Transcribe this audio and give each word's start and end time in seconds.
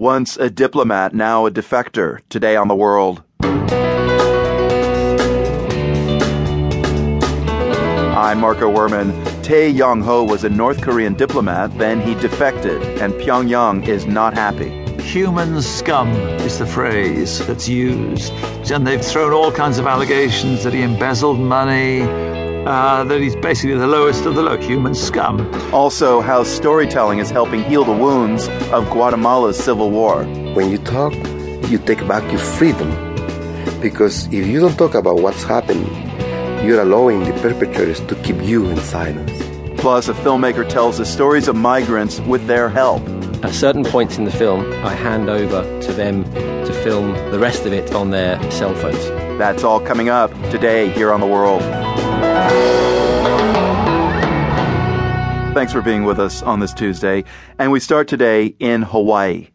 Once 0.00 0.36
a 0.36 0.48
diplomat, 0.48 1.12
now 1.12 1.44
a 1.44 1.50
defector. 1.50 2.20
Today 2.28 2.54
on 2.54 2.68
the 2.68 2.74
world. 2.76 3.20
I'm 8.14 8.38
Marco 8.38 8.70
Werman. 8.72 9.12
Tae 9.42 9.68
Yong 9.68 10.02
Ho 10.02 10.22
was 10.22 10.44
a 10.44 10.48
North 10.48 10.82
Korean 10.82 11.14
diplomat, 11.14 11.76
then 11.78 12.00
he 12.00 12.14
defected, 12.14 12.80
and 13.00 13.12
Pyongyang 13.14 13.88
is 13.88 14.06
not 14.06 14.34
happy. 14.34 14.68
Human 15.02 15.60
scum 15.62 16.12
is 16.42 16.60
the 16.60 16.66
phrase 16.66 17.44
that's 17.48 17.68
used. 17.68 18.32
And 18.70 18.86
they've 18.86 19.04
thrown 19.04 19.32
all 19.32 19.50
kinds 19.50 19.80
of 19.80 19.88
allegations 19.88 20.62
that 20.62 20.72
he 20.72 20.82
embezzled 20.82 21.40
money, 21.40 22.02
uh, 22.68 23.02
that 23.02 23.20
he's 23.22 23.34
basically 23.36 23.74
the 23.74 23.86
lowest 23.86 24.26
of 24.26 24.34
the 24.34 24.42
low, 24.42 24.58
human 24.58 24.94
scum. 24.94 25.40
Also, 25.72 26.20
how 26.20 26.42
storytelling 26.42 27.18
is 27.18 27.30
helping 27.30 27.64
heal 27.64 27.82
the 27.82 27.92
wounds 27.92 28.46
of 28.72 28.84
Guatemala's 28.90 29.58
civil 29.58 29.90
war. 29.90 30.24
When 30.52 30.70
you 30.70 30.76
talk, 30.76 31.14
you 31.70 31.78
take 31.78 32.06
back 32.06 32.30
your 32.30 32.40
freedom. 32.40 32.90
Because 33.80 34.26
if 34.26 34.46
you 34.46 34.60
don't 34.60 34.76
talk 34.76 34.94
about 34.94 35.22
what's 35.22 35.44
happening, 35.44 35.88
you're 36.62 36.82
allowing 36.82 37.24
the 37.24 37.32
perpetrators 37.40 38.00
to 38.00 38.14
keep 38.16 38.36
you 38.42 38.66
in 38.68 38.76
silence. 38.76 39.32
Plus, 39.80 40.08
a 40.08 40.12
filmmaker 40.12 40.68
tells 40.68 40.98
the 40.98 41.06
stories 41.06 41.48
of 41.48 41.56
migrants 41.56 42.20
with 42.20 42.46
their 42.46 42.68
help. 42.68 43.00
At 43.42 43.54
certain 43.54 43.84
points 43.84 44.18
in 44.18 44.24
the 44.24 44.30
film, 44.32 44.70
I 44.84 44.92
hand 44.92 45.30
over 45.30 45.62
to 45.80 45.92
them 45.92 46.24
to 46.66 46.72
film 46.84 47.14
the 47.30 47.38
rest 47.38 47.64
of 47.64 47.72
it 47.72 47.94
on 47.94 48.10
their 48.10 48.38
cell 48.50 48.74
phones. 48.74 49.08
That's 49.38 49.64
all 49.64 49.80
coming 49.80 50.10
up 50.10 50.30
today 50.50 50.90
here 50.90 51.14
on 51.14 51.20
The 51.20 51.26
World. 51.26 51.62
Thanks 55.54 55.72
for 55.72 55.82
being 55.82 56.04
with 56.04 56.20
us 56.20 56.40
on 56.42 56.60
this 56.60 56.72
Tuesday. 56.72 57.24
And 57.58 57.72
we 57.72 57.80
start 57.80 58.06
today 58.06 58.54
in 58.60 58.82
Hawaii. 58.82 59.48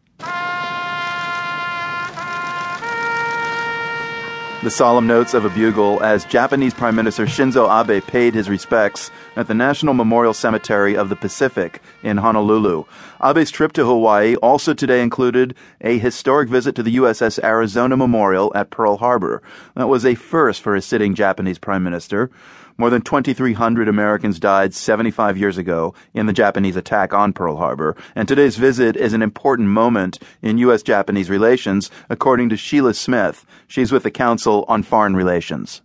The 4.64 4.70
solemn 4.70 5.06
notes 5.06 5.34
of 5.34 5.44
a 5.44 5.50
bugle 5.50 6.02
as 6.02 6.24
Japanese 6.24 6.72
Prime 6.72 6.94
Minister 6.94 7.26
Shinzo 7.26 7.68
Abe 7.68 8.02
paid 8.02 8.32
his 8.32 8.48
respects 8.48 9.10
at 9.36 9.46
the 9.46 9.52
National 9.54 9.92
Memorial 9.92 10.32
Cemetery 10.32 10.96
of 10.96 11.10
the 11.10 11.16
Pacific 11.16 11.82
in 12.02 12.16
Honolulu. 12.16 12.84
Abe's 13.20 13.50
trip 13.50 13.72
to 13.72 13.84
Hawaii 13.84 14.36
also 14.36 14.72
today 14.72 15.02
included 15.02 15.54
a 15.82 15.98
historic 15.98 16.48
visit 16.48 16.74
to 16.76 16.82
the 16.82 16.96
USS 16.96 17.42
Arizona 17.44 17.96
Memorial 17.96 18.52
at 18.54 18.70
Pearl 18.70 18.96
Harbor. 18.96 19.42
That 19.74 19.88
was 19.88 20.06
a 20.06 20.14
first 20.14 20.62
for 20.62 20.74
a 20.74 20.80
sitting 20.80 21.14
Japanese 21.14 21.58
Prime 21.58 21.82
Minister. 21.82 22.30
More 22.76 22.90
than 22.90 23.02
2,300 23.02 23.88
Americans 23.88 24.40
died 24.40 24.74
75 24.74 25.38
years 25.38 25.58
ago 25.58 25.94
in 26.12 26.26
the 26.26 26.32
Japanese 26.32 26.74
attack 26.74 27.14
on 27.14 27.32
Pearl 27.32 27.56
Harbor, 27.56 27.96
and 28.16 28.26
today's 28.26 28.56
visit 28.56 28.96
is 28.96 29.12
an 29.12 29.22
important 29.22 29.68
moment 29.68 30.18
in 30.42 30.58
U.S. 30.58 30.82
Japanese 30.82 31.30
relations, 31.30 31.88
according 32.10 32.48
to 32.48 32.56
Sheila 32.56 32.94
Smith. 32.94 33.46
She's 33.68 33.92
with 33.92 34.02
the 34.02 34.10
Council 34.10 34.64
on 34.66 34.82
Foreign 34.82 35.14
Relations. 35.14 35.82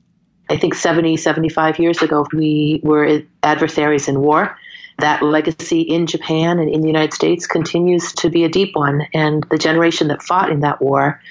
I 0.50 0.58
think 0.58 0.74
70, 0.74 1.18
75 1.18 1.78
years 1.78 2.02
ago, 2.02 2.26
we 2.34 2.82
were 2.84 3.22
adversaries 3.44 4.08
in 4.08 4.20
war. 4.20 4.58
That 4.98 5.22
legacy 5.22 5.82
in 5.82 6.08
Japan 6.08 6.58
and 6.58 6.72
in 6.72 6.82
the 6.82 6.88
United 6.88 7.14
States 7.14 7.46
continues 7.46 8.14
to 8.14 8.32
be 8.32 8.46
a 8.46 8.50
deep 8.50 8.76
one, 8.76 9.06
and 9.14 9.46
the 9.52 9.60
generation 9.60 10.08
that 10.08 10.24
fought 10.24 10.50
in 10.50 10.62
that 10.62 10.82
war 10.82 11.22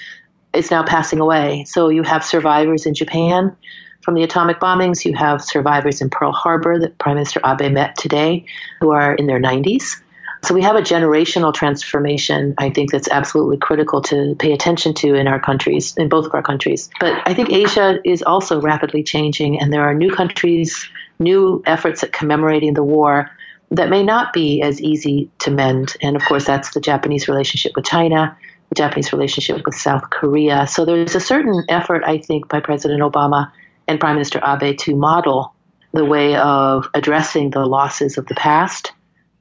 is 0.52 0.70
now 0.70 0.84
passing 0.84 1.18
away. 1.18 1.64
So 1.64 1.88
you 1.88 2.04
have 2.04 2.24
survivors 2.24 2.86
in 2.86 2.94
Japan 2.94 3.56
from 4.02 4.14
the 4.14 4.22
atomic 4.22 4.60
bombings. 4.60 5.04
You 5.04 5.14
have 5.14 5.42
survivors 5.42 6.00
in 6.00 6.10
Pearl 6.10 6.32
Harbor 6.32 6.78
that 6.78 6.98
Prime 6.98 7.16
Minister 7.16 7.40
Abe 7.44 7.72
met 7.72 7.96
today 7.96 8.46
who 8.80 8.90
are 8.90 9.14
in 9.14 9.26
their 9.26 9.40
90s. 9.40 10.00
So 10.44 10.54
we 10.54 10.62
have 10.62 10.76
a 10.76 10.82
generational 10.82 11.52
transformation, 11.52 12.54
I 12.58 12.70
think, 12.70 12.92
that's 12.92 13.08
absolutely 13.08 13.56
critical 13.56 14.00
to 14.02 14.36
pay 14.38 14.52
attention 14.52 14.94
to 14.94 15.14
in 15.14 15.26
our 15.26 15.40
countries, 15.40 15.96
in 15.96 16.08
both 16.08 16.26
of 16.26 16.34
our 16.34 16.42
countries. 16.42 16.88
But 17.00 17.20
I 17.26 17.34
think 17.34 17.50
Asia 17.50 17.98
is 18.04 18.22
also 18.22 18.60
rapidly 18.60 19.02
changing, 19.02 19.60
and 19.60 19.72
there 19.72 19.82
are 19.82 19.94
new 19.94 20.14
countries, 20.14 20.88
new 21.18 21.60
efforts 21.66 22.04
at 22.04 22.12
commemorating 22.12 22.74
the 22.74 22.84
war 22.84 23.30
that 23.70 23.90
may 23.90 24.04
not 24.04 24.32
be 24.32 24.62
as 24.62 24.80
easy 24.80 25.28
to 25.40 25.50
mend. 25.50 25.96
And 26.02 26.14
of 26.14 26.24
course, 26.24 26.46
that's 26.46 26.70
the 26.70 26.80
Japanese 26.80 27.28
relationship 27.28 27.72
with 27.74 27.84
China, 27.84 28.36
the 28.68 28.76
Japanese 28.76 29.12
relationship 29.12 29.66
with 29.66 29.74
South 29.74 30.08
Korea. 30.10 30.66
So 30.68 30.84
there's 30.84 31.16
a 31.16 31.20
certain 31.20 31.64
effort, 31.68 32.04
I 32.04 32.18
think, 32.18 32.48
by 32.48 32.60
President 32.60 33.02
Obama 33.02 33.50
and 33.88 33.98
Prime 33.98 34.14
Minister 34.14 34.40
Abe 34.44 34.76
to 34.78 34.94
model 34.94 35.54
the 35.92 36.04
way 36.04 36.36
of 36.36 36.88
addressing 36.94 37.50
the 37.50 37.64
losses 37.64 38.18
of 38.18 38.26
the 38.26 38.34
past, 38.34 38.92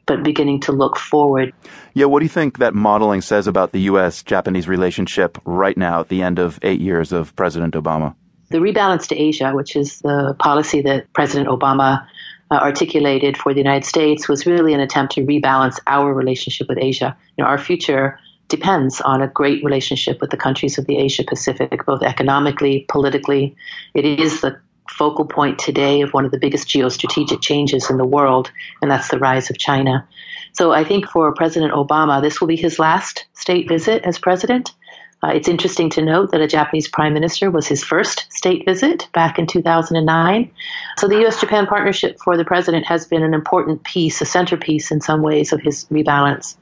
but 0.05 0.23
beginning 0.23 0.61
to 0.61 0.71
look 0.71 0.97
forward. 0.97 1.53
Yeah, 1.93 2.05
what 2.05 2.19
do 2.19 2.25
you 2.25 2.29
think 2.29 2.59
that 2.59 2.73
modeling 2.73 3.21
says 3.21 3.47
about 3.47 3.73
the 3.73 3.81
U.S. 3.81 4.23
Japanese 4.23 4.67
relationship 4.67 5.37
right 5.43 5.77
now 5.77 5.99
at 5.99 6.07
the 6.07 6.21
end 6.21 6.39
of 6.39 6.57
eight 6.61 6.79
years 6.79 7.11
of 7.11 7.35
President 7.35 7.73
Obama? 7.73 8.15
The 8.49 8.59
rebalance 8.59 9.07
to 9.07 9.15
Asia, 9.17 9.51
which 9.51 9.75
is 9.75 9.99
the 9.99 10.33
policy 10.39 10.81
that 10.83 11.11
President 11.11 11.49
Obama 11.49 12.07
uh, 12.49 12.55
articulated 12.55 13.35
for 13.35 13.53
the 13.53 13.59
United 13.59 13.85
States, 13.85 14.29
was 14.29 14.45
really 14.45 14.73
an 14.73 14.79
attempt 14.79 15.15
to 15.15 15.25
rebalance 15.25 15.79
our 15.85 16.13
relationship 16.13 16.69
with 16.69 16.77
Asia. 16.77 17.17
You 17.37 17.43
know, 17.43 17.49
our 17.49 17.57
future 17.57 18.17
depends 18.47 19.01
on 19.01 19.21
a 19.21 19.27
great 19.27 19.63
relationship 19.63 20.21
with 20.21 20.29
the 20.29 20.37
countries 20.37 20.77
of 20.77 20.85
the 20.85 20.97
Asia 20.97 21.23
Pacific, 21.23 21.85
both 21.85 22.01
economically, 22.01 22.85
politically. 22.87 23.55
It 23.93 24.05
is 24.05 24.41
the 24.41 24.59
focal 24.89 25.25
point 25.25 25.59
today 25.59 26.01
of 26.01 26.13
one 26.13 26.25
of 26.25 26.31
the 26.31 26.39
biggest 26.39 26.67
geostrategic 26.67 27.41
changes 27.41 27.89
in 27.89 27.97
the 27.97 28.05
world, 28.05 28.51
and 28.81 28.89
that's 28.89 29.09
the 29.09 29.19
rise 29.19 29.49
of 29.49 29.57
China. 29.57 30.07
So 30.53 30.71
I 30.71 30.83
think 30.83 31.07
for 31.07 31.33
President 31.33 31.73
Obama, 31.73 32.21
this 32.21 32.39
will 32.39 32.47
be 32.47 32.55
his 32.55 32.79
last 32.79 33.25
state 33.33 33.67
visit 33.67 34.03
as 34.03 34.17
president. 34.17 34.73
Uh, 35.23 35.29
it's 35.29 35.47
interesting 35.47 35.89
to 35.89 36.01
note 36.01 36.31
that 36.31 36.41
a 36.41 36.47
Japanese 36.47 36.87
prime 36.87 37.13
minister 37.13 37.49
was 37.49 37.67
his 37.67 37.83
first 37.83 38.31
state 38.31 38.63
visit 38.65 39.07
back 39.13 39.39
in 39.39 39.47
2009. 39.47 40.51
So 40.97 41.07
the 41.07 41.19
U.S. 41.21 41.39
Japan 41.39 41.65
partnership 41.65 42.19
for 42.23 42.37
the 42.37 42.45
president 42.45 42.85
has 42.85 43.07
been 43.07 43.23
an 43.23 43.33
important 43.33 43.83
piece, 43.83 44.21
a 44.21 44.25
centerpiece 44.25 44.91
in 44.91 45.01
some 45.01 45.23
ways 45.23 45.51
of 45.53 45.61
his 45.61 45.85
rebalance. 45.85 46.55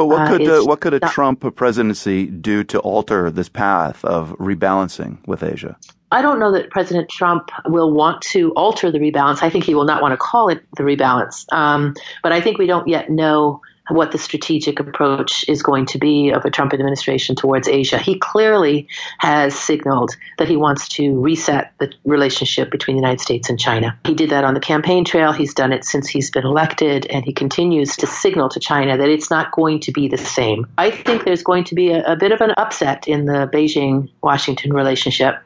But 0.00 0.06
what 0.06 0.28
could 0.28 0.48
uh, 0.48 0.62
what 0.64 0.80
could 0.80 0.94
a 0.94 0.98
not, 0.98 1.12
Trump 1.12 1.54
presidency 1.56 2.24
do 2.24 2.64
to 2.64 2.78
alter 2.78 3.30
this 3.30 3.50
path 3.50 4.02
of 4.02 4.30
rebalancing 4.38 5.18
with 5.26 5.42
Asia? 5.42 5.76
I 6.10 6.22
don't 6.22 6.40
know 6.40 6.50
that 6.52 6.70
President 6.70 7.10
Trump 7.10 7.50
will 7.66 7.92
want 7.92 8.22
to 8.32 8.50
alter 8.52 8.90
the 8.90 8.98
rebalance. 8.98 9.42
I 9.42 9.50
think 9.50 9.64
he 9.64 9.74
will 9.74 9.84
not 9.84 10.00
want 10.00 10.12
to 10.12 10.16
call 10.16 10.48
it 10.48 10.64
the 10.78 10.84
rebalance. 10.84 11.44
Um, 11.52 11.92
but 12.22 12.32
I 12.32 12.40
think 12.40 12.56
we 12.56 12.66
don't 12.66 12.88
yet 12.88 13.10
know 13.10 13.60
what 13.90 14.12
the 14.12 14.18
strategic 14.18 14.80
approach 14.80 15.44
is 15.48 15.62
going 15.62 15.86
to 15.86 15.98
be 15.98 16.30
of 16.30 16.44
a 16.44 16.50
Trump 16.50 16.72
administration 16.72 17.36
towards 17.36 17.68
Asia. 17.68 17.98
He 17.98 18.18
clearly 18.18 18.88
has 19.18 19.58
signaled 19.58 20.16
that 20.38 20.48
he 20.48 20.56
wants 20.56 20.88
to 20.88 21.20
reset 21.20 21.72
the 21.78 21.92
relationship 22.04 22.70
between 22.70 22.96
the 22.96 23.02
United 23.02 23.20
States 23.20 23.48
and 23.48 23.58
China. 23.58 23.98
He 24.04 24.14
did 24.14 24.30
that 24.30 24.44
on 24.44 24.54
the 24.54 24.60
campaign 24.60 25.04
trail. 25.04 25.32
He's 25.32 25.54
done 25.54 25.72
it 25.72 25.84
since 25.84 26.08
he's 26.08 26.30
been 26.30 26.44
elected, 26.44 27.06
and 27.06 27.24
he 27.24 27.32
continues 27.32 27.96
to 27.96 28.06
signal 28.06 28.48
to 28.50 28.60
China 28.60 28.96
that 28.96 29.08
it's 29.08 29.30
not 29.30 29.52
going 29.52 29.80
to 29.80 29.92
be 29.92 30.08
the 30.08 30.18
same. 30.18 30.66
I 30.78 30.90
think 30.90 31.24
there's 31.24 31.42
going 31.42 31.64
to 31.64 31.74
be 31.74 31.90
a, 31.90 32.04
a 32.04 32.16
bit 32.16 32.32
of 32.32 32.40
an 32.40 32.52
upset 32.56 33.08
in 33.08 33.26
the 33.26 33.50
Beijing 33.52 34.10
Washington 34.22 34.72
relationship. 34.72 35.36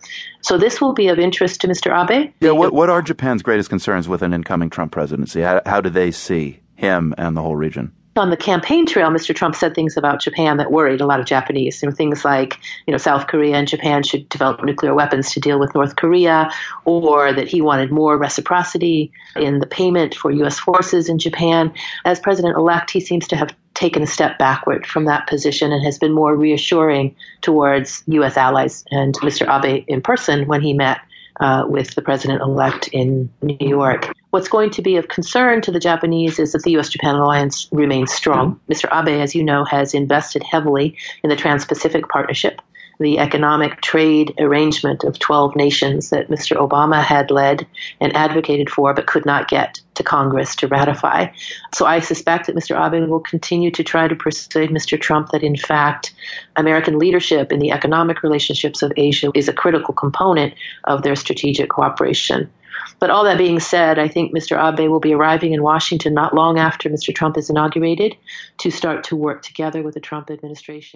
So 0.41 0.59
this 0.59 0.81
will 0.81 0.93
be 0.93 1.09
of 1.09 1.19
interest 1.19 1.63
to 1.63 1.69
Mr. 1.69 1.91
Abe. 1.91 2.33
Yeah, 2.41 2.51
what, 2.51 2.75
what 2.75 2.91
are 2.91 3.01
Japan's 3.01 3.43
greatest 3.43 3.71
concerns 3.71 4.09
with 4.09 4.23
an 4.23 4.35
incoming 4.35 4.69
Trump 4.69 4.93
presidency? 4.93 5.41
How, 5.41 5.63
how 5.65 5.81
do 5.81 5.89
they 5.89 6.11
see 6.11 6.61
him 6.77 7.15
and 7.17 7.37
the 7.37 7.41
whole 7.41 7.57
region? 7.57 7.93
On 8.17 8.31
the 8.31 8.37
campaign 8.37 8.87
trail, 8.87 9.11
Mr. 9.11 9.35
Trump 9.35 9.55
said 9.55 9.75
things 9.75 9.97
about 9.97 10.21
Japan 10.21 10.57
that 10.57 10.71
worried 10.71 11.01
a 11.01 11.07
lot 11.07 11.21
of 11.21 11.27
Japanese. 11.27 11.83
You 11.83 11.89
know, 11.89 11.95
things 11.95 12.25
like, 12.25 12.59
you 12.87 12.93
know, 12.93 12.99
South 12.99 13.27
Korea 13.27 13.57
and 13.57 13.69
Japan 13.69 14.03
should 14.03 14.29
develop 14.29 14.63
nuclear 14.63 14.95
weapons 14.95 15.33
to 15.33 15.41
deal 15.41 15.59
with 15.59 15.75
North 15.75 15.97
Korea, 15.97 16.51
or 16.85 17.33
that 17.33 17.49
he 17.49 17.61
wanted 17.61 17.91
more 17.91 18.17
reciprocity 18.17 19.13
in 19.37 19.59
the 19.59 19.67
payment 19.67 20.15
for 20.15 20.31
U.S. 20.31 20.59
forces 20.59 21.09
in 21.09 21.19
Japan. 21.19 21.73
As 22.05 22.21
president 22.21 22.57
elect, 22.57 22.91
he 22.91 23.01
seems 23.01 23.27
to 23.29 23.37
have 23.37 23.55
taken 23.75 24.03
a 24.03 24.07
step 24.07 24.39
backward 24.39 24.87
from 24.87 25.05
that 25.07 25.27
position 25.27 25.73
and 25.73 25.85
has 25.85 25.99
been 25.99 26.13
more 26.13 26.37
reassuring 26.37 27.15
towards 27.41 28.05
U.S. 28.07 28.37
allies 28.37 28.85
and 28.91 29.15
Mr. 29.17 29.49
Abe 29.49 29.85
in 29.89 30.01
person 30.01 30.47
when 30.47 30.61
he 30.61 30.73
met 30.73 31.01
uh, 31.41 31.65
with 31.69 31.95
the 31.95 32.03
president 32.03 32.43
elect 32.43 32.89
in 32.89 33.31
New 33.43 33.57
York. 33.61 34.13
What's 34.31 34.49
going 34.49 34.71
to 34.71 34.83
be 34.83 34.97
of 34.97 35.09
concern 35.09 35.61
to 35.63 35.71
the 35.71 35.79
Japanese 35.79 36.39
is 36.39 36.53
that 36.53 36.63
the 36.63 36.73
U.S. 36.73 36.89
Japan 36.89 37.17
alliance 37.17 37.69
remains 37.73 38.13
strong. 38.13 38.61
Mr. 38.71 38.89
Abe, 38.93 39.21
as 39.21 39.35
you 39.35 39.45
know, 39.45 39.65
has 39.65 39.95
invested 39.95 40.43
heavily 40.43 40.97
in 41.23 41.31
the 41.31 41.37
Trans 41.37 41.65
Pacific 41.65 42.09
Partnership, 42.09 42.61
the 42.99 43.19
economic 43.19 43.81
trade 43.81 44.35
arrangement 44.39 45.05
of 45.05 45.19
12 45.19 45.57
nations 45.57 46.11
that 46.11 46.29
Mr. 46.29 46.57
Obama 46.57 47.03
had 47.03 47.31
led 47.31 47.67
and 48.01 48.15
advocated 48.17 48.71
for 48.71 48.95
but 48.95 49.07
could 49.07 49.27
not 49.27 49.49
get 49.49 49.81
to 49.95 50.03
Congress 50.03 50.57
to 50.57 50.69
ratify. 50.69 51.27
So 51.75 51.87
I 51.87 52.01
suspect 52.01 52.47
that 52.47 52.57
Mr. 52.57 52.75
Abe 52.77 53.09
will 53.09 53.21
continue 53.21 53.71
to 53.73 53.85
try 53.85 54.09
to 54.09 54.15
persuade 54.15 54.71
Mr. 54.71 55.01
Trump 55.01 55.31
that, 55.31 55.43
in 55.43 55.57
fact, 55.57 56.15
American 56.57 56.99
leadership 56.99 57.53
in 57.53 57.59
the 57.59 57.71
economic 57.71 58.23
relationships 58.23 58.83
of 58.83 58.93
Asia 58.97 59.31
is 59.35 59.49
a 59.49 59.53
critical 59.53 59.95
component 59.95 60.55
of 60.85 61.03
their 61.03 61.17
strategic 61.17 61.71
cooperation. 61.71 62.51
But 62.99 63.11
all 63.11 63.25
that 63.25 63.39
being 63.39 63.61
said, 63.61 63.99
I 63.99 64.09
think 64.09 64.35
Mr. 64.35 64.57
Abe 64.57 64.91
will 64.91 65.01
be 65.01 65.15
arriving 65.15 65.53
in 65.53 65.63
Washington 65.63 66.15
not 66.15 66.35
long 66.35 66.59
after 66.59 66.89
Mr. 66.89 67.15
Trump 67.15 67.37
is 67.37 67.51
inaugurated 67.51 68.17
to 68.59 68.71
start 68.71 69.05
to 69.05 69.17
work 69.17 69.43
together 69.43 69.83
with 69.83 69.95
the 69.95 70.01
Trump 70.01 70.31
administration. 70.31 70.93